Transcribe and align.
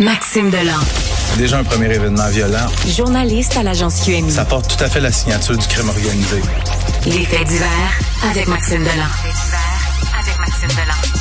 Maxime 0.00 0.48
Delan. 0.50 0.78
Déjà 1.36 1.58
un 1.58 1.64
premier 1.64 1.92
événement 1.92 2.28
violent. 2.28 2.66
Journaliste 2.86 3.56
à 3.56 3.64
l'agence 3.64 4.00
QMI. 4.04 4.30
Ça 4.30 4.44
porte 4.44 4.76
tout 4.76 4.84
à 4.84 4.88
fait 4.88 5.00
la 5.00 5.10
signature 5.10 5.56
du 5.58 5.66
crime 5.66 5.88
organisé. 5.88 6.36
Les 7.04 7.24
faits 7.24 7.48
divers 7.48 7.98
avec 8.30 8.46
Maxime 8.46 8.78
Delan. 8.84 9.08
avec 10.20 10.38
Maxime 10.38 10.68
Delan. 10.68 11.18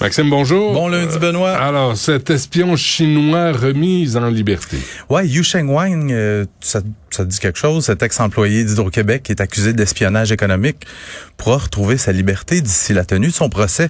Maxime, 0.00 0.28
bonjour. 0.30 0.74
Bon 0.74 0.88
lundi, 0.88 1.18
Benoît. 1.18 1.52
Alors, 1.56 1.96
cet 1.96 2.28
espion 2.28 2.76
chinois 2.76 3.52
remis 3.52 4.14
en 4.16 4.28
liberté. 4.28 4.76
Ouais, 5.08 5.26
Yu 5.26 5.42
Sheng 5.42 5.68
Wang, 5.70 6.12
euh, 6.12 6.44
ça, 6.60 6.80
ça 7.16 7.24
dit 7.24 7.38
quelque 7.38 7.58
chose. 7.58 7.84
Cet 7.86 8.02
ex-employé 8.02 8.64
d'Hydro-Québec 8.64 9.22
qui 9.24 9.32
est 9.32 9.40
accusé 9.40 9.72
d'espionnage 9.72 10.32
économique 10.32 10.86
pourra 11.36 11.58
retrouver 11.58 11.96
sa 11.98 12.12
liberté 12.12 12.60
d'ici 12.60 12.92
la 12.92 13.04
tenue 13.04 13.28
de 13.28 13.32
son 13.32 13.48
procès. 13.48 13.88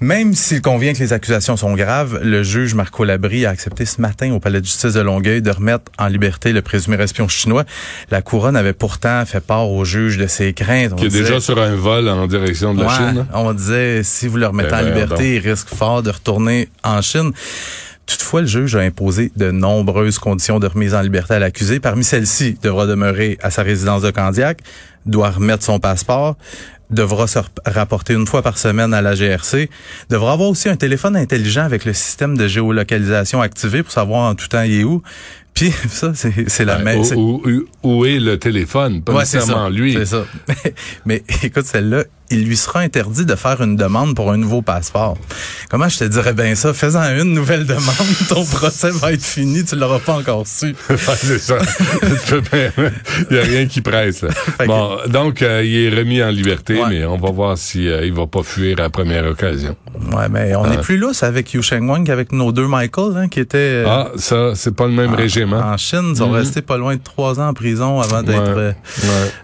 Même 0.00 0.34
s'il 0.34 0.60
convient 0.62 0.92
que 0.92 0.98
les 0.98 1.12
accusations 1.12 1.56
sont 1.56 1.74
graves, 1.74 2.20
le 2.22 2.42
juge 2.42 2.74
Marco 2.74 3.04
Labrie 3.04 3.46
a 3.46 3.50
accepté 3.50 3.84
ce 3.86 4.00
matin 4.00 4.32
au 4.32 4.40
palais 4.40 4.60
de 4.60 4.64
justice 4.66 4.94
de 4.94 5.00
Longueuil 5.00 5.42
de 5.42 5.50
remettre 5.50 5.84
en 5.98 6.08
liberté 6.08 6.52
le 6.52 6.62
présumé 6.62 6.96
espion 7.00 7.28
chinois. 7.28 7.64
La 8.10 8.22
couronne 8.22 8.56
avait 8.56 8.72
pourtant 8.72 9.24
fait 9.26 9.40
part 9.40 9.70
au 9.70 9.84
juge 9.84 10.16
de 10.18 10.26
ses 10.26 10.52
craintes. 10.52 10.96
Qui 10.96 11.06
est 11.06 11.08
disait- 11.08 11.22
déjà 11.24 11.40
sur 11.40 11.58
un 11.60 11.74
vol 11.76 12.08
en 12.08 12.26
direction 12.26 12.74
de 12.74 12.82
la 12.82 12.88
Ouais, 12.88 12.94
Chine. 12.96 13.26
On 13.34 13.52
disait, 13.52 14.02
si 14.02 14.26
vous 14.26 14.36
le 14.36 14.46
remettez 14.46 14.70
Ben, 14.70 14.80
en 14.80 14.82
ben, 14.82 14.94
liberté, 14.94 15.36
il 15.36 15.48
risque 15.48 15.68
fort 15.68 16.02
de 16.02 16.10
retourner 16.10 16.68
en 16.82 17.00
Chine. 17.02 17.32
Toutefois, 18.10 18.40
le 18.42 18.46
juge 18.46 18.76
a 18.76 18.80
imposé 18.80 19.30
de 19.36 19.50
nombreuses 19.50 20.18
conditions 20.18 20.58
de 20.58 20.66
remise 20.66 20.94
en 20.94 21.00
liberté 21.02 21.34
à 21.34 21.38
l'accusé. 21.38 21.80
Parmi 21.80 22.04
celles-ci, 22.04 22.56
il 22.56 22.60
devra 22.60 22.86
demeurer 22.86 23.38
à 23.42 23.50
sa 23.50 23.62
résidence 23.62 24.02
de 24.02 24.10
Candiac, 24.10 24.58
doit 25.06 25.30
remettre 25.30 25.62
son 25.64 25.78
passeport, 25.78 26.36
devra 26.90 27.26
se 27.28 27.38
rap- 27.38 27.60
rapporter 27.66 28.14
une 28.14 28.26
fois 28.26 28.42
par 28.42 28.58
semaine 28.58 28.92
à 28.92 29.00
la 29.00 29.14
GRC, 29.14 29.70
devra 30.08 30.32
avoir 30.32 30.48
aussi 30.50 30.68
un 30.68 30.76
téléphone 30.76 31.14
intelligent 31.16 31.62
avec 31.62 31.84
le 31.84 31.92
système 31.92 32.36
de 32.36 32.48
géolocalisation 32.48 33.40
activé 33.40 33.82
pour 33.84 33.92
savoir 33.92 34.28
en 34.30 34.34
tout 34.34 34.48
temps 34.48 34.62
il 34.62 34.80
est 34.80 34.84
où. 34.84 35.02
Puis 35.54 35.72
ça, 35.88 36.12
c'est 36.14 36.64
la 36.64 36.76
Ben, 36.78 36.84
même. 36.84 37.00
où, 37.16 37.42
où- 37.44 37.64
où 37.82 38.04
est 38.06 38.18
le 38.18 38.38
téléphone? 38.38 39.02
Pas 39.02 39.12
Ouais, 39.12 39.20
nécessairement 39.20 39.64
ça. 39.66 39.70
lui. 39.70 39.92
C'est 39.94 40.04
ça. 40.06 40.24
Mais 41.06 41.22
écoute, 41.42 41.64
celle-là, 41.66 42.04
il 42.30 42.44
lui 42.44 42.56
sera 42.56 42.80
interdit 42.80 43.24
de 43.24 43.34
faire 43.34 43.60
une 43.62 43.76
demande 43.76 44.14
pour 44.14 44.30
un 44.32 44.36
nouveau 44.36 44.62
passeport. 44.62 45.16
Comment 45.70 45.88
je 45.88 45.98
te 45.98 46.04
dirais 46.04 46.32
bien 46.32 46.54
ça? 46.54 46.72
Faisant 46.74 47.02
une 47.16 47.32
nouvelle 47.34 47.66
demande, 47.66 47.84
ton 48.28 48.44
procès 48.44 48.90
va 48.90 49.12
être 49.12 49.24
fini, 49.24 49.64
tu 49.64 49.76
l'auras 49.76 49.98
pas 49.98 50.14
encore 50.18 50.46
su. 50.46 50.74
Ouais, 50.90 50.96
c'est 51.16 51.38
ça. 51.38 51.56
Il 53.30 53.36
n'y 53.36 53.38
a 53.38 53.42
rien 53.42 53.66
qui 53.66 53.80
presse. 53.80 54.22
Là. 54.22 54.30
Bon, 54.66 54.98
donc, 55.08 55.42
euh, 55.42 55.62
il 55.64 55.74
est 55.92 55.96
remis 55.98 56.22
en 56.22 56.28
liberté, 56.30 56.74
Ouais. 56.80 56.88
mais 56.88 57.04
on 57.04 57.16
va 57.16 57.30
voir 57.30 57.58
si 57.58 57.88
euh, 57.88 58.04
il 58.06 58.12
va 58.12 58.26
pas 58.26 58.42
fuir 58.42 58.78
à 58.78 58.82
la 58.82 58.90
première 58.90 59.24
occasion. 59.26 59.76
Ouais, 60.12 60.28
mais 60.30 60.54
on 60.54 60.64
Ah. 60.64 60.74
est 60.74 60.80
plus 60.80 60.96
lousse 60.98 61.22
avec 61.22 61.52
Yu 61.52 61.62
Sheng 61.62 61.88
Wang 61.88 62.04
qu'avec 62.06 62.32
nos 62.32 62.52
deux 62.52 62.66
Michael, 62.66 63.16
hein, 63.16 63.28
qui 63.28 63.40
étaient 63.40 63.58
euh, 63.58 63.84
Ah, 63.88 64.08
ça, 64.16 64.52
c'est 64.54 64.74
pas 64.74 64.86
le 64.86 64.92
même 64.92 65.12
en, 65.12 65.16
régime. 65.16 65.52
hein? 65.52 65.72
en 65.72 65.76
Chine. 65.76 66.10
Ils 66.10 66.16
sont 66.16 66.28
Mhm. 66.28 66.34
restés 66.34 66.62
pas 66.62 66.76
loin 66.76 66.94
de 66.96 67.00
trois 67.02 67.38
ans 67.40 67.48
en 67.48 67.54
prison 67.54 68.00
avant 68.00 68.22
d'être 68.22 68.38
Ouais. 68.56 68.72
euh, 68.72 68.72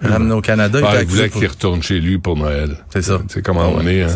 Ouais. 0.02 0.08
ramenés 0.08 0.34
au 0.34 0.40
Canada. 0.40 0.78
Ah, 0.84 1.02
il 1.02 1.06
voulait 1.08 1.28
pour- 1.28 1.40
qu'il 1.40 1.48
retourne 1.50 1.82
chez 1.82 2.00
lui 2.00 2.18
pour 2.18 2.36
Noël. 2.36 2.75
C'est 2.92 3.02
ça. 3.02 3.18
C'est 3.28 3.42
comment 3.42 3.68
on 3.74 3.86
est. 3.86 4.02
Hein? 4.02 4.08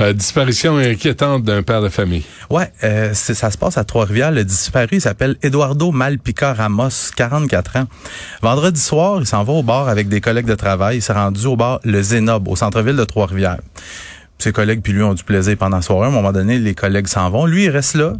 Euh, 0.00 0.12
disparition 0.12 0.76
inquiétante 0.76 1.42
d'un 1.44 1.62
père 1.62 1.82
de 1.82 1.88
famille. 1.88 2.24
Ouais, 2.50 2.70
euh, 2.84 3.10
c'est- 3.14 3.34
ça 3.34 3.50
se 3.50 3.58
passe 3.58 3.78
à 3.78 3.84
Trois-Rivières. 3.84 4.30
Le 4.32 4.44
disparu 4.44 4.88
il 4.92 5.00
s'appelle 5.00 5.36
Eduardo 5.42 5.90
Malpica 5.92 6.52
Ramos, 6.54 7.10
44 7.16 7.76
ans. 7.76 7.84
Vendredi 8.42 8.80
soir, 8.80 9.18
il 9.20 9.26
s'en 9.26 9.44
va 9.44 9.52
au 9.52 9.62
bar 9.62 9.88
avec 9.88 10.08
des 10.08 10.20
collègues 10.20 10.46
de 10.46 10.54
travail. 10.54 10.98
Il 10.98 11.02
s'est 11.02 11.12
rendu 11.12 11.46
au 11.46 11.56
bar 11.56 11.80
Le 11.84 12.02
Zénob, 12.02 12.48
au 12.48 12.56
centre-ville 12.56 12.96
de 12.96 13.04
Trois-Rivières. 13.04 13.58
Ses 14.38 14.52
collègues 14.52 14.80
puis 14.82 14.92
lui 14.92 15.02
ont 15.02 15.14
du 15.14 15.22
plaisir 15.24 15.56
pendant 15.58 15.76
la 15.76 15.82
soirée. 15.82 16.06
À 16.06 16.08
un 16.08 16.12
moment 16.12 16.32
donné, 16.32 16.58
les 16.58 16.74
collègues 16.74 17.08
s'en 17.08 17.28
vont. 17.30 17.44
Lui, 17.46 17.64
il 17.64 17.70
reste 17.70 17.94
là. 17.94 18.14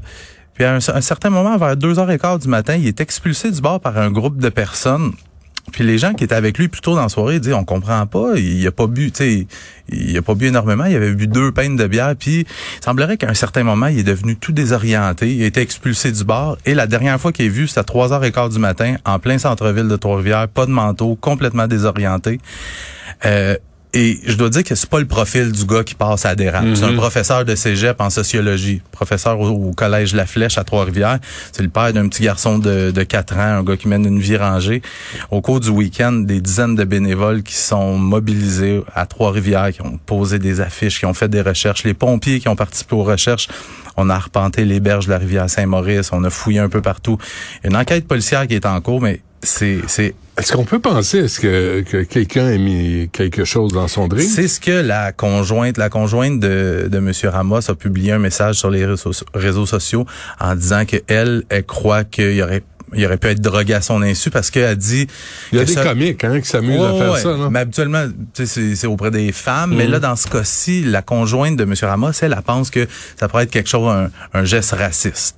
Puis 0.55 0.65
à 0.65 0.75
un, 0.75 0.77
un 0.77 1.01
certain 1.01 1.31
moment, 1.31 1.57
vers 1.57 1.77
2h15 1.77 2.41
du 2.43 2.49
matin, 2.49 2.77
il 2.77 2.87
est 2.87 3.01
expulsé 3.01 3.51
du 3.51 3.61
bar 3.63 3.81
par 3.81 3.97
un 3.97 4.11
groupe 4.11 4.37
de 4.39 4.51
personnes. 4.51 5.13
Puis 5.73 5.85
les 5.85 5.99
gens 5.99 6.15
qui 6.15 6.25
étaient 6.25 6.35
avec 6.35 6.59
lui 6.59 6.69
plus 6.69 6.81
tôt 6.81 6.95
dans 6.95 7.03
la 7.03 7.09
soirée 7.09 7.41
disent 7.41 7.55
on 7.55 7.65
comprend 7.65 8.07
pas, 8.07 8.37
il 8.37 8.67
a 8.67 8.73
pas 8.73 8.87
bu, 8.87 9.11
tu 9.11 9.25
sais, 9.25 9.47
il 9.89 10.17
a 10.17 10.23
pas 10.23 10.35
bu 10.35 10.47
énormément, 10.47 10.85
il 10.85 10.97
avait 10.97 11.13
bu 11.13 11.27
deux 11.27 11.53
pintes 11.53 11.77
de 11.77 11.87
bière, 11.87 12.15
puis 12.19 12.41
il 12.41 12.85
semblerait 12.85 13.17
qu'à 13.17 13.29
un 13.29 13.35
certain 13.35 13.63
moment, 13.63 13.87
il 13.87 13.99
est 13.99 14.05
devenu 14.05 14.37
tout 14.37 14.53
désorienté, 14.53 15.35
il 15.35 15.43
a 15.43 15.47
été 15.47 15.61
expulsé 15.61 16.13
du 16.13 16.25
bar 16.25 16.57
et 16.67 16.75
la 16.75 16.87
dernière 16.87 17.21
fois 17.21 17.33
qu'il 17.33 17.47
est 17.47 17.51
vu, 17.51 17.69
c'était 17.69 17.81
à 17.81 17.83
3h15 17.85 18.53
du 18.53 18.59
matin 18.59 18.97
en 19.05 19.19
plein 19.19 19.39
centre-ville 19.39 19.89
de 19.89 19.97
Trois-Rivières, 19.97 20.49
pas 20.49 20.67
de 20.67 20.71
manteau, 20.71 21.17
complètement 21.17 21.67
désorienté. 21.67 22.41
Euh, 23.25 23.57
et 23.93 24.21
je 24.25 24.35
dois 24.35 24.51
dire 24.51 24.63
que 24.63 24.75
c'est 24.75 24.89
pas 24.89 25.01
le 25.01 25.07
profil 25.07 25.51
du 25.51 25.65
gars 25.65 25.83
qui 25.83 25.95
passe 25.95 26.25
à 26.25 26.37
dérape. 26.37 26.65
C'est 26.75 26.85
un 26.85 26.95
professeur 26.95 27.45
de 27.45 27.57
cégep 27.57 28.01
en 28.01 28.09
sociologie, 28.09 28.83
professeur 28.93 29.41
au, 29.41 29.49
au 29.49 29.73
collège 29.73 30.15
La 30.15 30.27
Flèche 30.27 30.59
à 30.59 30.65
Trois-Rivières. 30.65 31.19
C'est 31.51 31.63
le 31.63 31.69
père 31.69 31.93
d'un 31.93 32.09
petit 32.09 32.23
garçon 32.23 32.59
de, 32.59 32.93
de 32.93 33.03
4 33.03 33.37
ans, 33.37 33.41
un 33.41 33.63
gars 33.65 33.77
qui 33.77 33.89
mène 33.89 34.05
une 34.05 34.21
vie 34.21 34.37
rangée. 34.37 34.83
Au 35.33 35.41
cours 35.41 35.59
du 35.59 35.71
week-end, 35.71 36.13
des 36.13 36.41
dizaines 36.41 36.77
de 36.77 36.85
bénévoles 36.85 37.43
qui 37.43 37.55
sont 37.55 37.99
mobilisés 37.99 38.81
à 38.95 39.07
Trois-Rivières, 39.07 39.73
qui 39.73 39.83
ont 39.83 39.99
posé 40.07 40.39
des 40.39 40.61
affiches, 40.61 41.01
qui 41.01 41.07
ont 41.07 41.15
fait 41.15 41.29
des 41.29 41.41
recherches, 41.43 41.83
les 41.83 41.95
pompiers 41.95 42.39
qui 42.39 42.49
ont 42.49 42.57
participé 42.57 42.95
aux 42.95 43.05
recherches. 43.05 43.49
On 43.97 44.09
a 44.09 44.15
arpenté 44.15 44.65
les 44.65 44.79
berges 44.79 45.07
de 45.07 45.11
la 45.11 45.19
rivière 45.19 45.51
Saint-Maurice, 45.51 46.11
on 46.13 46.23
a 46.23 46.31
fouillé 46.31 46.61
un 46.61 46.69
peu 46.69 46.81
partout. 46.81 47.19
Il 47.63 47.65
y 47.65 47.67
a 47.67 47.71
une 47.71 47.77
enquête 47.77 48.07
policière 48.07 48.47
qui 48.47 48.55
est 48.55 48.67
en 48.67 48.81
cours, 48.81 49.01
mais 49.01 49.21
c'est 49.43 49.81
c'est 49.89 50.15
Est-ce 50.41 50.53
qu'on 50.55 50.65
peut 50.65 50.79
penser 50.79 51.19
est-ce 51.19 51.39
que, 51.39 51.83
que 51.83 52.03
quelqu'un 52.03 52.49
ait 52.49 52.59
mis 52.59 53.09
quelque 53.13 53.45
chose 53.45 53.73
dans 53.73 53.89
son 53.89 54.09
drink? 54.09 54.29
C'est 54.29 54.49
ce 54.49 54.59
que 54.59 54.71
la 54.81 55.13
conjointe, 55.13 55.77
la 55.77 55.91
conjointe 55.91 56.41
de, 56.41 56.89
de 56.91 56.97
M. 56.99 57.13
Ramos 57.25 57.71
a 57.71 57.75
publié 57.75 58.13
un 58.13 58.19
message 58.19 58.55
sur 58.57 58.71
les 58.71 58.87
réseaux, 58.87 59.13
réseaux 59.35 59.67
sociaux 59.67 60.07
en 60.41 60.55
disant 60.55 60.87
que 60.87 60.97
elle, 61.09 61.45
elle 61.51 61.65
croit 61.67 62.05
qu'il 62.05 62.33
y 62.35 62.43
aurait 62.43 62.63
il 62.93 63.07
aurait 63.07 63.19
pu 63.19 63.29
être 63.29 63.41
drogué 63.41 63.75
à 63.75 63.83
son 63.83 64.03
insu 64.03 64.31
parce 64.31 64.51
qu'elle 64.51 64.75
dit 64.77 65.07
Il 65.53 65.59
y 65.59 65.61
a 65.61 65.65
des 65.65 65.73
ça- 65.75 65.85
comiques 65.85 66.25
hein, 66.25 66.41
qui 66.41 66.49
s'amusent 66.49 66.83
à 66.83 66.93
faire 66.95 67.13
ouais. 67.13 67.21
ça. 67.21 67.37
Non? 67.37 67.49
Mais 67.49 67.61
habituellement, 67.61 68.05
c'est 68.35 68.87
auprès 68.89 69.13
des 69.13 69.31
femmes. 69.31 69.77
Mais 69.77 69.85
Mhm. 69.85 69.93
là, 69.93 69.99
dans 70.01 70.17
ce 70.17 70.27
cas-ci, 70.27 70.83
la 70.83 71.01
conjointe 71.01 71.57
de 71.57 71.63
M. 71.63 71.75
Ramos, 71.83 72.11
elle, 72.21 72.35
elle 72.37 72.43
pense 72.43 72.69
que 72.69 72.89
ça 73.17 73.29
pourrait 73.29 73.45
être 73.45 73.51
quelque 73.53 73.69
chose, 73.69 73.89
un, 73.89 74.11
un 74.37 74.45
geste 74.45 74.73
raciste. 74.73 75.37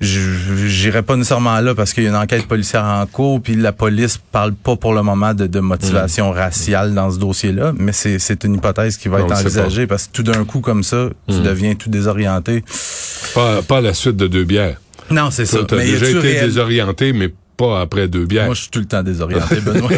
J'irai 0.00 1.02
pas 1.02 1.16
nécessairement 1.16 1.60
là 1.60 1.74
parce 1.74 1.92
qu'il 1.92 2.04
y 2.04 2.06
a 2.06 2.10
une 2.10 2.16
enquête 2.16 2.46
policière 2.46 2.84
en 2.84 3.06
cours, 3.06 3.40
puis 3.40 3.54
la 3.56 3.72
police 3.72 4.18
parle 4.32 4.52
pas 4.52 4.76
pour 4.76 4.92
le 4.94 5.02
moment 5.02 5.34
de, 5.34 5.46
de 5.46 5.60
motivation 5.60 6.30
raciale 6.30 6.94
dans 6.94 7.10
ce 7.10 7.18
dossier-là, 7.18 7.72
mais 7.76 7.92
c'est 7.92 8.18
c'est 8.18 8.44
une 8.44 8.54
hypothèse 8.54 8.96
qui 8.96 9.08
va 9.08 9.18
On 9.22 9.26
être 9.26 9.32
envisagée 9.40 9.86
parce 9.86 10.06
que 10.06 10.12
tout 10.12 10.22
d'un 10.22 10.44
coup 10.44 10.60
comme 10.60 10.82
ça, 10.82 11.08
tu 11.28 11.40
deviens 11.40 11.74
tout 11.74 11.88
désorienté. 11.90 12.64
Pas, 13.34 13.62
pas 13.62 13.78
à 13.78 13.80
la 13.80 13.94
suite 13.94 14.16
de 14.16 14.26
deux 14.26 14.44
bières. 14.44 14.80
Non, 15.10 15.30
c'est 15.30 15.46
ça. 15.46 15.58
Tu 15.68 15.74
as 15.74 15.78
Mais 15.78 15.88
y 15.88 15.92
déjà 15.92 16.08
été 16.10 16.18
réel- 16.20 16.44
désorienté, 16.46 17.12
mais 17.12 17.32
pas 17.56 17.80
après 17.80 18.08
deux 18.08 18.24
bières. 18.26 18.46
Moi, 18.46 18.54
je 18.54 18.62
suis 18.62 18.70
tout 18.70 18.78
le 18.80 18.84
temps 18.86 19.02
désorienté, 19.02 19.56
Benoît. 19.64 19.88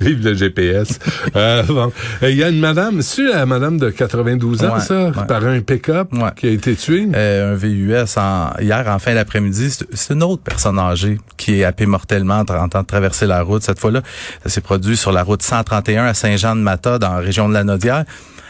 Vive 0.00 0.24
le 0.24 0.34
GPS. 0.34 0.98
Euh, 1.36 1.62
bon. 1.64 1.92
Il 2.22 2.36
y 2.36 2.42
a 2.44 2.48
une 2.48 2.60
madame, 2.60 3.02
c'est 3.02 3.24
la 3.24 3.46
madame 3.46 3.78
de 3.78 3.90
92 3.90 4.64
ans, 4.64 4.74
Ouais, 4.74 4.80
ça, 4.80 5.06
ouais. 5.06 5.26
par 5.26 5.44
un 5.44 5.60
pick-up 5.60 6.12
Ouais. 6.12 6.30
qui 6.36 6.46
a 6.46 6.50
été 6.50 6.74
tué. 6.76 7.08
Euh, 7.14 7.52
un 7.52 7.56
VUS 7.56 8.16
en, 8.16 8.50
hier 8.60 8.84
en 8.88 8.98
fin 8.98 9.14
d'après-midi. 9.14 9.70
C'est- 9.70 9.86
C'est 9.92 10.14
une 10.14 10.22
autre 10.22 10.42
personne 10.42 10.78
âgée 10.78 11.18
qui 11.36 11.60
est 11.60 11.64
happée 11.64 11.86
mortellement 11.86 12.38
en 12.40 12.44
tentant 12.44 12.82
de 12.82 12.86
traverser 12.86 13.26
la 13.26 13.42
route. 13.42 13.62
Cette 13.62 13.78
fois-là, 13.78 14.02
ça 14.42 14.48
s'est 14.48 14.60
produit 14.60 14.96
sur 14.96 15.12
la 15.12 15.22
route 15.22 15.42
131 15.42 16.06
à 16.06 16.14
Saint-Jean-de-Mata, 16.14 16.98
dans 16.98 17.14
la 17.14 17.20
région 17.20 17.48
de 17.48 17.54
la 17.54 17.64
Naudière. 17.64 18.04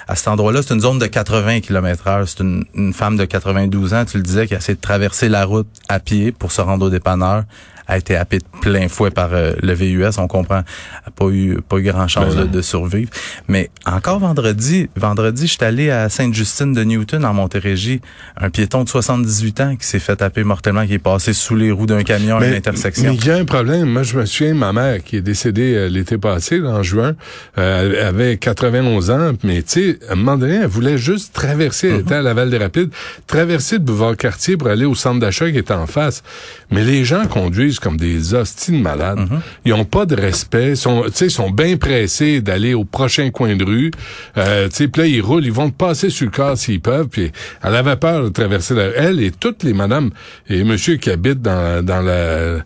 À 0.09 0.17
cet 0.17 0.29
endroit-là, 0.29 0.63
c'est 0.63 0.73
une 0.73 0.81
zone 0.81 0.99
de 0.99 1.07
80 1.07 1.61
km 1.61 2.07
heure. 2.07 2.27
C'est 2.27 2.41
une, 2.41 2.65
une 2.75 2.95
femme 2.95 3.19
de 3.19 3.27
92 3.27 3.93
ans, 3.93 4.07
tu 4.07 4.17
le 4.17 4.23
disais, 4.23 4.47
qui 4.47 4.55
a 4.55 4.57
essayé 4.59 4.75
de 4.75 4.81
traverser 4.81 5.29
la 5.29 5.45
route 5.45 5.69
à 5.91 6.01
pied 6.01 6.33
pour 6.33 6.51
se 6.51 6.63
rendre 6.63 6.87
au 6.87 6.91
dépanneur. 6.91 7.45
A 7.89 7.99
été 7.99 8.17
happée 8.17 8.39
de 8.39 8.45
plein 8.61 8.89
fouet 8.89 9.11
par 9.11 9.31
euh, 9.33 9.53
le 9.63 9.73
VUS. 9.73 10.19
On 10.19 10.29
comprend. 10.29 10.63
A 11.07 11.11
pas 11.11 11.29
eu, 11.31 11.59
pas 11.67 11.79
eu 11.79 11.83
grand 11.83 12.07
chance 12.07 12.35
Ben 12.37 12.43
de, 12.45 12.49
de 12.49 12.63
survivre. 12.63 13.11
Mais 13.49 13.71
encore 13.87 14.19
vendredi, 14.21 14.89
vendredi, 14.97 15.47
je 15.47 15.53
suis 15.55 15.65
allé 15.65 15.91
à 15.91 16.09
Sainte-Justine 16.09 16.73
de 16.75 16.85
Newton, 16.85 17.25
en 17.25 17.33
Montérégie. 17.35 18.01
Un 18.37 18.51
piéton 18.51 18.85
de 18.85 18.89
78 18.89 19.61
ans 19.63 19.77
qui 19.77 19.87
s'est 19.87 19.99
fait 19.99 20.17
taper 20.17 20.45
mortellement, 20.45 20.87
qui 20.87 20.95
est 20.95 20.99
passé 20.99 21.33
sous 21.33 21.57
les 21.57 21.71
roues 21.73 21.87
d'un 21.87 22.03
camion 22.03 22.37
à 22.37 22.41
Mais- 22.41 22.49
une 22.51 22.55
intersection. 22.55 23.11
Mais 23.13 23.17
il 23.17 23.25
y 23.27 23.31
a 23.31 23.37
un 23.37 23.45
problème. 23.45 23.89
Moi, 23.91 24.03
je 24.03 24.19
me 24.19 24.27
souviens, 24.27 24.55
ma 24.55 24.73
mère, 24.73 25.03
qui 25.03 25.17
est 25.17 25.21
décédée 25.23 25.75
euh, 25.75 25.89
l'été 25.89 26.19
passé, 26.19 26.59
là, 26.59 26.71
en 26.71 26.83
juin, 26.83 27.15
euh, 27.57 27.93
elle 27.99 28.07
avait 28.07 28.37
91 28.37 29.11
ans, 29.11 29.33
mais 29.45 29.63
tu 29.63 29.93
sais, 29.93 29.99
à 30.09 30.13
un 30.13 30.17
moment 30.17 30.37
donné, 30.37 30.57
elle 30.57 30.67
voulait 30.67 30.99
juste 30.99 31.33
traverser, 31.33 31.89
elle 31.89 32.01
était 32.01 32.15
à 32.17 32.23
Laval 32.23 32.51
des 32.51 32.59
Rapides, 32.59 32.91
traverser 33.27 33.77
le 33.77 33.81
boulevard 33.83 34.17
Cartier 34.17 34.57
pour 34.57 34.69
aller 34.69 34.85
au 34.85 34.95
centre 34.95 35.21
d'achat 35.21 35.51
qui 35.51 35.59
était 35.59 35.73
en 35.73 35.87
face. 35.87 36.23
Mais 36.71 36.85
les 36.85 37.05
gens 37.05 37.27
conduisent 37.27 37.78
comme 37.81 37.97
des 37.97 38.35
hosties 38.35 38.73
de 38.73 38.79
malades. 38.79 39.21
Ils 39.65 39.73
ont 39.73 39.85
pas 39.85 40.07
de 40.07 40.15
respect, 40.15 40.75
sont, 40.75 41.05
tu 41.07 41.13
sais, 41.13 41.27
ils 41.27 41.31
sont 41.31 41.51
bien 41.51 41.77
pressés 41.77 42.41
d'aller 42.41 42.75
au 42.75 42.85
prochain 42.85 43.31
coin 43.31 43.57
de 43.57 43.65
rue. 43.65 43.91
Euh, 44.37 44.69
tu 44.69 44.77
sais, 44.77 44.89
puis 44.89 45.03
là, 45.03 45.09
ils 45.09 45.21
roulent, 45.21 45.45
ils 45.45 45.53
vont 45.53 45.71
passer 45.71 46.11
sur 46.11 46.27
le 46.27 46.33
corps 46.33 46.57
s'ils 46.57 46.81
peuvent, 46.81 47.09
puis 47.09 47.33
elle 47.63 47.75
avait 47.75 47.97
peur 47.97 48.25
de 48.25 48.29
traverser 48.29 48.75
la 48.75 48.87
Elle 48.97 49.21
et 49.21 49.31
toutes 49.31 49.63
les 49.63 49.73
madames 49.73 50.11
et 50.49 50.65
monsieur 50.65 50.97
qui 50.97 51.11
habitent 51.11 51.43
dans, 51.43 51.85
dans 51.85 52.01
la 52.01 52.59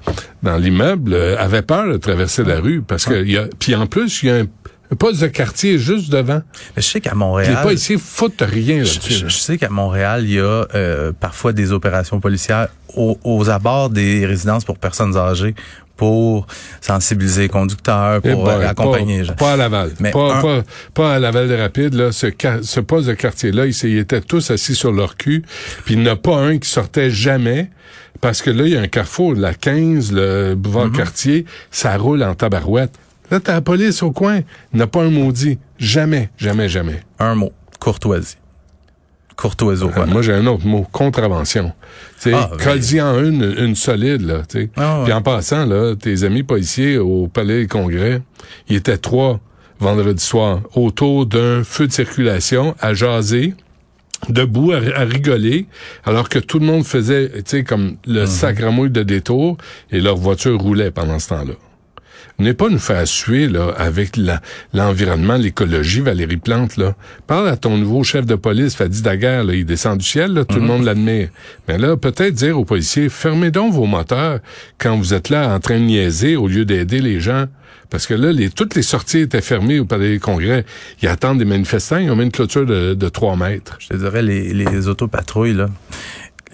dans 0.42 0.56
l'immeuble 0.56 1.14
euh, 1.14 1.36
avaient 1.38 1.62
peur 1.62 1.86
de 1.86 1.96
traverser 1.96 2.44
la 2.44 2.58
rue 2.60 2.82
parce 2.82 3.04
que 3.04 3.24
y 3.24 3.36
a 3.36 3.46
puis 3.58 3.74
en 3.74 3.86
plus 3.86 4.22
il 4.22 4.28
y 4.28 4.32
a 4.32 4.36
un 4.36 4.46
Le 4.92 4.96
poste 4.96 5.22
de 5.22 5.26
quartier 5.28 5.74
est 5.76 5.78
juste 5.78 6.12
devant. 6.12 6.42
Mais 6.76 6.82
je 6.82 6.86
sais 6.86 7.00
qu'à 7.00 7.12
Les 7.12 7.16
Montréal, 7.16 7.62
policiers 7.62 7.96
foutent 7.96 8.42
rien 8.46 8.76
là-dessus. 8.84 9.24
je- 9.26 9.28
sais 9.28 9.56
qu'à 9.56 9.70
Montréal, 9.70 10.24
il 10.24 10.32
y 10.34 10.38
a 10.38 10.66
euh, 10.74 11.12
parfois 11.18 11.54
des 11.54 11.72
opérations 11.72 12.20
policières 12.20 12.68
aux, 12.94 13.18
aux 13.24 13.48
abords 13.48 13.88
des 13.88 14.26
résidences 14.26 14.66
pour 14.66 14.76
personnes 14.76 15.16
âgées 15.16 15.54
pour 15.96 16.46
sensibiliser 16.82 17.42
les 17.42 17.48
conducteurs, 17.48 18.20
Eh 18.22 18.32
pour 18.32 18.48
euh, 18.50 18.66
accompagner 18.66 19.18
les 19.20 19.24
gens. 19.24 19.32
pas, 19.34 19.52
à 19.54 19.56
Laval. 19.56 19.92
Mais 19.98 20.10
pas, 20.10 20.36
un- 20.36 20.42
pas, 20.42 20.62
pas 20.92 21.14
à 21.14 21.18
Laval 21.18 21.48
de 21.48 21.54
Rapide. 21.54 21.94
Là, 21.94 22.12
ce, 22.12 22.80
poste 22.80 23.08
de 23.08 23.14
quartier-là, 23.14 23.64
ils, 23.66 23.96
étaient 23.98 24.20
tous 24.20 24.50
assis 24.50 24.74
sur 24.74 24.92
leur 24.92 25.16
cul. 25.16 25.42
Puis 25.86 25.94
il 25.94 26.00
n'y 26.02 26.08
en 26.10 26.12
a 26.12 26.16
pas 26.16 26.36
un 26.36 26.58
qui 26.58 26.68
sortait 26.68 27.08
jamais. 27.10 27.70
Parce 28.20 28.42
que 28.42 28.50
là, 28.50 28.64
il 28.66 28.72
y 28.74 28.76
a 28.76 28.80
un 28.82 28.88
carrefour, 28.88 29.34
la 29.34 29.54
15, 29.54 30.12
le 30.12 30.54
boulevard 30.54 30.88
Mm-hmm. 30.88 30.96
quartier, 30.96 31.46
ça 31.70 31.96
roule 31.96 32.22
en 32.22 32.34
tabarouette. 32.34 32.92
Là, 33.32 33.40
t'as 33.40 33.54
la 33.54 33.60
police 33.62 34.02
au 34.02 34.12
coin. 34.12 34.40
Il 34.40 34.76
n'y 34.76 34.82
en 34.82 34.84
a 34.84 34.86
pas 34.86 35.02
un 35.02 35.10
maudit. 35.10 35.58
Jamais, 35.78 36.28
jamais, 36.36 36.68
jamais. 36.68 37.00
Un 37.18 37.34
mot, 37.34 37.50
courtoisie. 37.80 38.36
Courtoisie 39.36 39.82
au 39.84 39.88
volant. 39.88 40.06
Moi, 40.12 40.20
j'ai 40.20 40.34
un 40.34 40.46
autre 40.46 40.66
mot, 40.66 40.86
contravention. 40.92 41.72
Tu 42.20 42.34
Ah, 42.34 42.50
oui. 42.52 43.00
en 43.00 43.24
une, 43.24 43.54
une 43.58 43.74
solide, 43.74 44.20
là. 44.20 44.42
Ah, 44.76 44.98
ouais. 44.98 45.04
Puis 45.04 45.12
en 45.14 45.22
passant, 45.22 45.64
là, 45.64 45.94
tes 45.96 46.24
amis 46.24 46.42
policiers 46.42 46.98
au 46.98 47.26
Palais 47.26 47.62
des 47.62 47.66
Congrès, 47.68 48.20
ils 48.68 48.76
étaient 48.76 48.98
trois 48.98 49.40
vendredi 49.80 50.22
soir 50.22 50.60
autour 50.74 51.24
d'un 51.24 51.64
feu 51.64 51.86
de 51.86 51.92
circulation 51.92 52.74
à 52.80 52.92
jaser 52.92 53.54
debout 54.28 54.72
à, 54.72 54.76
à 54.76 55.04
rigoler 55.04 55.66
alors 56.04 56.28
que 56.28 56.38
tout 56.38 56.60
le 56.60 56.66
monde 56.66 56.84
faisait 56.84 57.28
tu 57.36 57.42
sais 57.46 57.64
comme 57.64 57.96
le 58.06 58.26
sacramouille 58.26 58.90
de 58.90 59.02
détour 59.02 59.56
et 59.90 60.00
leur 60.00 60.14
voiture 60.16 60.60
roulait 60.60 60.92
pendant 60.92 61.18
ce 61.18 61.30
temps-là. 61.30 61.54
N'est 62.38 62.54
pas 62.54 62.68
nous 62.68 62.78
faire 62.78 63.06
suer 63.06 63.46
là 63.46 63.72
avec 63.76 64.18
l'environnement, 64.72 65.36
l'écologie, 65.36 66.00
Valérie 66.00 66.38
Plante 66.38 66.76
là. 66.76 66.94
Parle 67.26 67.48
à 67.48 67.56
ton 67.56 67.76
nouveau 67.76 68.02
chef 68.02 68.26
de 68.26 68.34
police, 68.34 68.74
Fadi 68.74 69.02
Daguerre, 69.02 69.44
là, 69.44 69.54
il 69.54 69.64
descend 69.64 69.98
du 69.98 70.04
ciel, 70.04 70.32
là, 70.32 70.44
tout 70.44 70.56
le 70.56 70.66
monde 70.66 70.84
l'admire. 70.84 71.28
Mais 71.68 71.78
là, 71.78 71.96
peut-être 71.96 72.34
dire 72.34 72.58
aux 72.58 72.64
policiers, 72.64 73.08
fermez 73.08 73.50
donc 73.50 73.72
vos 73.72 73.86
moteurs 73.86 74.40
quand 74.78 74.96
vous 74.96 75.14
êtes 75.14 75.28
là 75.28 75.54
en 75.54 75.60
train 75.60 75.78
de 75.78 75.84
niaiser 75.84 76.36
au 76.36 76.48
lieu 76.48 76.64
d'aider 76.64 77.00
les 77.00 77.20
gens. 77.20 77.46
Parce 77.90 78.06
que 78.06 78.14
là, 78.14 78.32
les, 78.32 78.48
toutes 78.48 78.74
les 78.74 78.82
sorties 78.82 79.18
étaient 79.18 79.42
fermées 79.42 79.78
au 79.78 79.84
Palais 79.84 80.14
des 80.14 80.18
Congrès. 80.18 80.64
Ils 81.02 81.08
attendent 81.08 81.38
des 81.38 81.44
manifestants, 81.44 81.98
ils 81.98 82.10
ont 82.10 82.16
mis 82.16 82.24
une 82.24 82.32
clôture 82.32 82.64
de, 82.64 82.94
de 82.94 83.08
3 83.08 83.36
mètres. 83.36 83.76
Je 83.80 83.88
te 83.88 83.96
dirais, 83.96 84.22
les, 84.22 84.54
les 84.54 84.88
autopatrouilles, 84.88 85.52
là, 85.52 85.68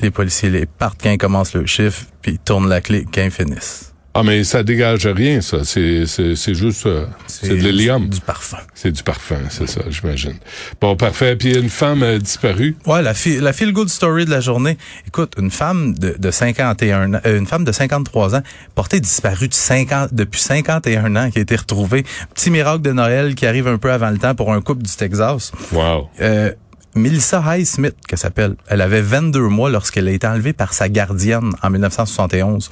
les 0.00 0.10
policiers 0.10 0.50
les 0.50 0.66
partent 0.66 1.00
quand 1.02 1.12
ils 1.12 1.18
commencent 1.18 1.54
le 1.54 1.64
chiffre, 1.66 2.02
puis 2.22 2.32
ils 2.32 2.38
tournent 2.38 2.68
la 2.68 2.80
clé 2.80 3.06
quand 3.12 3.22
ils 3.22 3.30
finissent. 3.30 3.87
Ah, 4.18 4.24
mais 4.24 4.42
ça 4.42 4.64
dégage 4.64 5.06
rien, 5.06 5.40
ça. 5.40 5.58
C'est, 5.62 6.04
c'est, 6.06 6.34
c'est 6.34 6.54
juste, 6.54 6.86
euh, 6.86 7.06
c'est 7.28 7.50
de 7.50 7.62
l'hélium. 7.62 8.08
Du 8.08 8.20
parfum. 8.20 8.58
C'est 8.74 8.90
du 8.90 9.04
parfum, 9.04 9.38
c'est 9.48 9.68
ça, 9.68 9.82
j'imagine. 9.90 10.34
Bon, 10.80 10.96
parfait. 10.96 11.36
Puis 11.36 11.56
une 11.56 11.68
femme 11.68 12.02
a 12.02 12.18
disparu. 12.18 12.76
Ouais, 12.84 13.00
la 13.00 13.14
feel, 13.14 13.40
la 13.40 13.52
feel 13.52 13.72
good 13.72 13.88
story 13.88 14.24
de 14.24 14.30
la 14.30 14.40
journée. 14.40 14.76
Écoute, 15.06 15.34
une 15.38 15.52
femme 15.52 15.94
de, 15.94 16.16
de 16.18 16.30
51 16.32 17.14
ans, 17.14 17.20
euh, 17.26 17.38
une 17.38 17.46
femme 17.46 17.62
de 17.62 17.70
53 17.70 18.34
ans, 18.34 18.42
portée 18.74 18.98
disparue 18.98 19.46
de 19.46 19.54
50, 19.54 20.12
depuis 20.12 20.40
51 20.40 21.14
ans, 21.14 21.30
qui 21.30 21.38
a 21.38 21.42
été 21.42 21.54
retrouvée. 21.54 22.04
Petit 22.34 22.50
miracle 22.50 22.82
de 22.82 22.90
Noël 22.90 23.36
qui 23.36 23.46
arrive 23.46 23.68
un 23.68 23.78
peu 23.78 23.92
avant 23.92 24.10
le 24.10 24.18
temps 24.18 24.34
pour 24.34 24.52
un 24.52 24.60
couple 24.60 24.82
du 24.82 24.96
Texas. 24.96 25.52
Wow. 25.70 26.08
Euh, 26.20 26.50
Melissa 26.96 27.40
Highsmith, 27.40 27.94
qu'elle 28.08 28.18
s'appelle. 28.18 28.56
Elle 28.66 28.80
avait 28.80 29.00
22 29.00 29.42
mois 29.42 29.70
lorsqu'elle 29.70 30.08
a 30.08 30.10
été 30.10 30.26
enlevée 30.26 30.54
par 30.54 30.72
sa 30.72 30.88
gardienne 30.88 31.52
en 31.62 31.70
1971. 31.70 32.68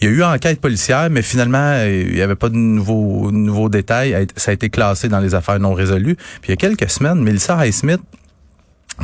Il 0.00 0.08
y 0.08 0.12
a 0.12 0.14
eu 0.14 0.22
enquête 0.22 0.60
policière, 0.60 1.08
mais 1.10 1.22
finalement, 1.22 1.82
il 1.84 2.12
n'y 2.14 2.22
avait 2.22 2.34
pas 2.36 2.48
de 2.48 2.56
nouveaux, 2.56 3.30
nouveaux 3.30 3.68
détails. 3.68 4.26
Ça 4.36 4.50
a 4.50 4.54
été 4.54 4.70
classé 4.70 5.08
dans 5.08 5.20
les 5.20 5.34
affaires 5.34 5.60
non 5.60 5.74
résolues. 5.74 6.16
Puis 6.16 6.48
il 6.48 6.50
y 6.50 6.52
a 6.54 6.56
quelques 6.56 6.88
semaines, 6.90 7.20
Melissa 7.22 7.58
Highsmith, 7.58 8.00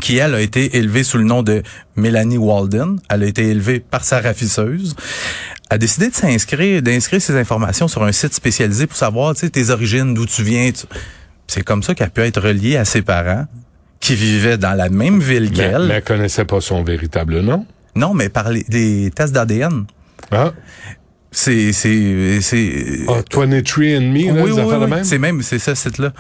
qui 0.00 0.16
elle 0.19 0.34
a 0.34 0.40
été 0.40 0.76
élevée 0.76 1.02
sous 1.04 1.19
le 1.19 1.25
nom 1.25 1.43
de 1.43 1.62
Mélanie 1.96 2.38
Walden, 2.38 2.98
elle 3.10 3.22
a 3.22 3.26
été 3.26 3.46
élevée 3.48 3.81
par 3.81 4.04
sa 4.04 4.20
ravisseuses, 4.20 4.94
a 5.70 5.78
décidé 5.78 6.08
de 6.10 6.14
s'inscrire, 6.14 6.82
d'inscrire 6.82 7.20
ses 7.20 7.37
informations 7.37 7.88
sur 7.88 8.02
un 8.02 8.12
site 8.12 8.34
spécialisé 8.34 8.87
pour 8.87 8.96
savoir, 8.96 9.34
tu 9.34 9.40
sais, 9.40 9.50
tes 9.50 9.70
origines, 9.70 10.14
d'où 10.14 10.26
tu 10.26 10.42
viens. 10.42 10.70
tu- 10.72 10.87
C'est 11.46 11.62
comme 11.62 11.82
ça 11.82 11.94
qu'elle 11.94 12.10
peut 12.10 12.22
être 12.25 12.40
reliée 12.40 12.76
à 12.76 12.84
ses 12.84 13.02
parents 13.02 13.46
qui 14.00 14.14
vivaient 14.14 14.58
dans 14.58 14.75
la 14.75 14.88
même 14.90 15.20
ville 15.20 15.49
Mais, 15.50 15.56
qu'elle. 15.56 15.87
mais 15.88 15.94
elle 15.94 16.04
connaissait 16.04 16.44
pas 16.44 16.60
son 16.60 16.82
véritable 16.84 17.40
nom. 17.40 17.66
Non, 17.94 18.12
mais 18.14 18.28
par 18.28 18.50
les, 18.50 18.64
les 18.69 19.10
tests 19.14 19.32
d'ADN. 19.32 19.87
Ah, 20.31 20.52
C'est, 21.32 21.73
c'est, 21.75 22.40
c'est. 22.40 23.00
ah 23.08 23.20
23 23.31 23.44
and 23.44 24.00
Me, 24.00 24.26
là, 24.34 24.43
oui, 24.43 24.52
oui, 24.55 24.62
oui, 24.62 24.87
même? 24.88 25.05
c'est 25.05 25.19
même, 25.19 25.43
c'est 25.43 25.58
ça, 25.58 25.75
site-là. 25.75 26.12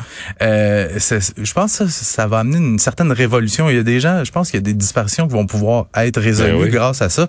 Euh, 0.42 0.88
c'est- 0.98 1.32
je 1.42 1.52
pense 1.54 1.78
que 1.78 1.86
ça, 1.86 2.04
ça 2.04 2.26
va 2.26 2.40
amener 2.40 2.58
une 2.58 2.78
certaine 2.78 3.10
révolution. 3.12 3.70
Il 3.70 3.76
y 3.76 3.78
a 3.78 3.82
des 3.82 3.98
gens, 3.98 4.24
je 4.24 4.30
pense 4.32 4.50
qu'il 4.50 4.58
y 4.58 4.62
a 4.62 4.64
des 4.64 4.74
disparitions 4.74 5.26
qui 5.26 5.32
vont 5.32 5.46
pouvoir 5.46 5.86
être 5.96 6.20
résolues 6.20 6.64
Ben 6.64 6.70
grâce 6.70 7.00
à 7.00 7.08
ça. 7.08 7.28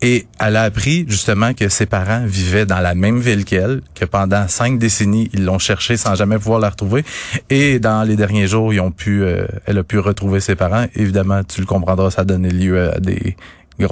Et 0.00 0.26
elle 0.40 0.56
a 0.56 0.62
appris 0.62 1.04
justement 1.06 1.52
que 1.52 1.68
ses 1.68 1.84
parents 1.84 2.22
vivaient 2.24 2.64
dans 2.66 2.80
la 2.80 2.94
même 2.94 3.18
ville 3.20 3.44
qu'elle, 3.44 3.82
que 3.94 4.06
pendant 4.06 4.48
cinq 4.48 4.78
décennies, 4.78 5.28
ils 5.34 5.44
l'ont 5.44 5.58
cherché 5.58 5.98
sans 5.98 6.14
jamais 6.14 6.38
pouvoir 6.38 6.60
la 6.60 6.70
retrouver. 6.70 7.04
Et 7.50 7.78
dans 7.78 8.04
les 8.04 8.16
derniers 8.16 8.46
jours, 8.46 8.72
ils 8.72 8.80
ont 8.80 8.92
pu, 8.92 9.22
euh, 9.22 9.46
elle 9.66 9.76
a 9.76 9.82
pu 9.84 9.98
retrouver 9.98 10.40
ses 10.40 10.54
parents. 10.54 10.86
Évidemment, 10.94 11.42
tu 11.44 11.60
le 11.60 11.66
comprendras, 11.66 12.10
ça 12.10 12.22
a 12.22 12.24
donné 12.24 12.48
lieu 12.50 12.90
à 12.90 13.00
des 13.00 13.36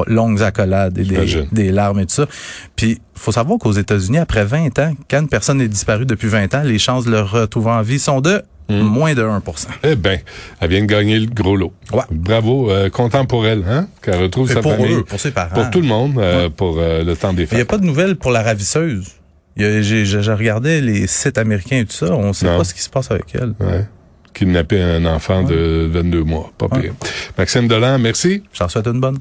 longues 0.06 0.42
accolades 0.42 0.98
et 0.98 1.04
des, 1.52 1.70
larmes 1.72 2.00
et 2.00 2.06
tout 2.06 2.14
ça. 2.14 2.26
Puis, 2.76 3.00
faut 3.14 3.32
savoir 3.32 3.58
qu'aux 3.58 3.72
États-Unis, 3.72 4.18
après 4.18 4.44
20 4.44 4.78
ans, 4.78 4.92
quand 5.08 5.20
une 5.20 5.28
personne 5.28 5.60
est 5.60 5.68
disparue 5.68 6.06
depuis 6.06 6.28
20 6.28 6.54
ans, 6.54 6.62
les 6.64 6.78
chances 6.78 7.04
de 7.04 7.10
le 7.12 7.20
retrouver 7.20 7.70
en 7.70 7.82
vie 7.82 7.98
sont 7.98 8.20
de 8.20 8.42
moins 8.68 9.14
de 9.14 9.22
1% 9.22 9.40
Eh 9.84 9.94
ben, 9.94 10.18
elle 10.60 10.70
vient 10.70 10.80
de 10.80 10.86
gagner 10.86 11.20
le 11.20 11.26
gros 11.26 11.54
lot. 11.56 11.72
Ouais. 11.92 12.02
Bravo, 12.10 12.68
euh, 12.70 12.90
content 12.90 13.24
pour 13.24 13.46
elle, 13.46 13.62
hein, 13.68 13.86
qu'elle 14.02 14.20
retrouve 14.20 14.50
Et 14.50 14.54
sa 14.54 14.60
pour 14.60 14.72
famille. 14.72 14.92
eux, 14.92 15.04
pour 15.04 15.20
ses 15.20 15.30
parents. 15.30 15.54
Pour 15.54 15.70
tout 15.70 15.80
le 15.80 15.86
monde, 15.86 16.18
euh, 16.18 16.48
pour 16.50 16.76
euh, 16.78 17.04
le 17.04 17.14
temps 17.16 17.32
des 17.32 17.42
Il 17.44 17.48
n'y 17.50 17.54
a 17.54 17.58
fêtes. 17.58 17.68
pas 17.68 17.78
de 17.78 17.84
nouvelles 17.84 18.16
pour 18.16 18.32
la 18.32 18.42
ravisseuse. 18.42 19.06
J'ai 19.56 20.02
regardé 20.32 20.80
les 20.80 21.06
sites 21.06 21.38
américains 21.38 21.78
et 21.78 21.84
tout 21.86 21.94
ça. 21.94 22.12
On 22.12 22.32
sait 22.32 22.46
Non. 22.46 22.58
pas 22.58 22.64
ce 22.64 22.74
qui 22.74 22.82
se 22.82 22.90
passe 22.90 23.10
avec 23.10 23.26
elle. 23.34 23.54
Ouais. 23.60 23.86
Kidnapper 24.34 24.82
un 24.82 25.06
enfant 25.06 25.44
de 25.44 25.88
22 25.90 26.24
mois. 26.24 26.52
Pas 26.58 26.68
pire. 26.68 26.92
Maxime 27.38 27.68
Delan, 27.68 27.98
merci. 27.98 28.42
J'en 28.52 28.68
souhaite 28.68 28.86
une 28.86 29.00
bonne. 29.00 29.16